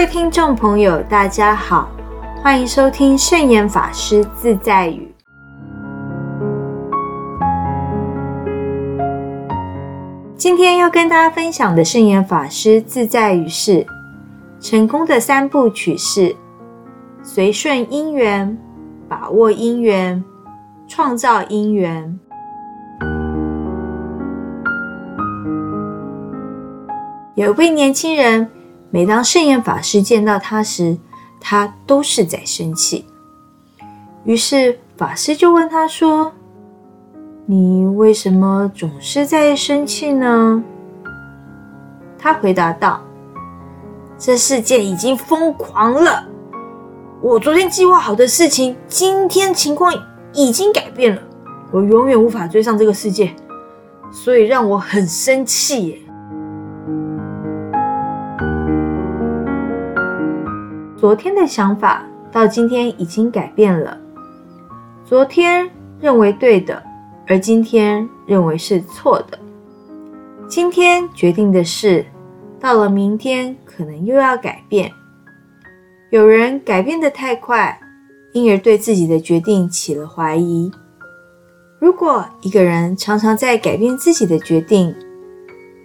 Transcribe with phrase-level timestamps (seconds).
[0.00, 1.86] 各位听众朋友，大家好，
[2.42, 5.14] 欢迎收听圣严法师自在语。
[10.34, 13.86] 今天要跟大家分享的圣严法师自在语是：
[14.58, 16.34] 成功的三部曲是
[17.22, 18.56] 随顺因缘、
[19.06, 20.24] 把握因缘、
[20.88, 22.18] 创造因缘。
[27.34, 28.50] 有一位年轻人。
[28.92, 30.98] 每当圣严法师见到他时，
[31.40, 33.06] 他都是在生气。
[34.24, 36.32] 于是法师就问他说
[37.46, 40.62] ：“你为什么总是在生气呢？”
[42.18, 43.00] 他回答道
[44.18, 46.26] ：“这世界已经疯狂了，
[47.22, 49.94] 我昨天计划好的事情，今天情况
[50.34, 51.22] 已经改变了，
[51.70, 53.34] 我永远无法追上这个世界，
[54.10, 55.98] 所以让我很生气。”耶。
[61.00, 63.96] 昨天的想法到今天已经改变了。
[65.02, 65.66] 昨天
[65.98, 66.82] 认为对的，
[67.26, 69.38] 而今天认为是错的。
[70.46, 72.04] 今天决定的事，
[72.60, 74.92] 到了明天可能又要改变。
[76.10, 77.80] 有人改变的太快，
[78.34, 80.70] 因而对自己的决定起了怀疑。
[81.78, 84.94] 如果一个人常常在改变自己的决定，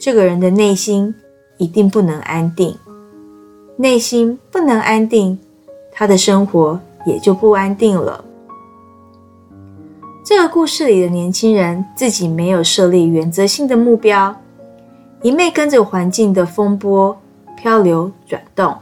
[0.00, 1.14] 这个人的内心
[1.58, 2.74] 一定不能安定。
[3.82, 5.36] 内心不能安定，
[5.90, 8.24] 他的生活也就不安定了。
[10.24, 14.36] 这个故事里的年轻人自己没有设立原则性的目标，
[15.20, 17.20] 一昧跟着环境的风波
[17.56, 18.72] 漂流转动，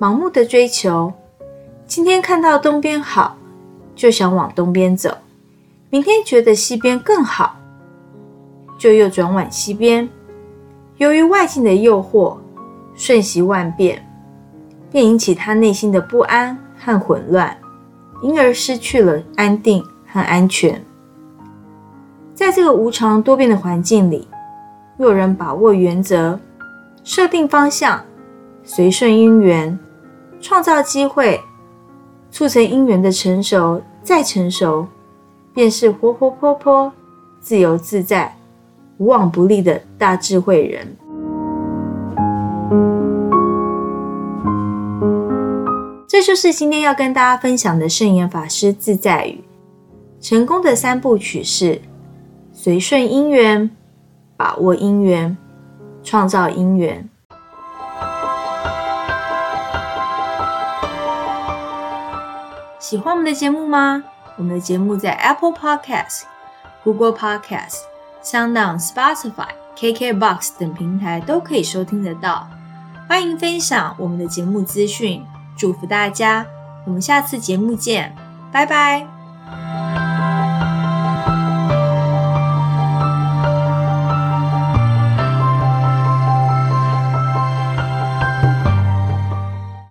[0.00, 1.12] 盲目的追求。
[1.86, 3.36] 今天看到东边好，
[3.94, 5.12] 就想往东边走；
[5.88, 7.54] 明天觉得西边更好，
[8.76, 10.08] 就又转往西边。
[10.96, 12.36] 由于外境的诱惑，
[12.96, 14.02] 瞬息万变。
[14.90, 17.56] 便引起他内心的不安和混乱，
[18.22, 20.82] 因而失去了安定和安全。
[22.34, 24.28] 在这个无常多变的环境里，
[24.96, 26.38] 若人把握原则，
[27.02, 28.02] 设定方向，
[28.62, 29.78] 随顺因缘，
[30.40, 31.40] 创造机会，
[32.30, 34.86] 促成因缘的成熟再成熟，
[35.54, 36.92] 便是活活泼泼、
[37.40, 38.36] 自由自在、
[38.98, 40.96] 无往不利的大智慧人。
[46.16, 49.44] 这就是今天要跟大家分享的圣严法师自在语。
[50.18, 51.82] 成功的三部曲是：
[52.54, 53.70] 随顺因缘、
[54.34, 55.36] 把握因缘、
[56.02, 57.06] 创造因缘。
[62.78, 64.02] 喜欢我们的节目吗？
[64.38, 66.22] 我们的节目在 Apple Podcast、
[66.82, 67.80] Google Podcast、
[68.22, 69.48] SoundOn、Spotify、
[69.78, 72.48] KKBox 等平台都可以收听得到。
[73.06, 75.22] 欢迎分享我们的节目资讯。
[75.56, 76.46] 祝福大家，
[76.84, 78.14] 我们下次节目见，
[78.52, 79.15] 拜拜。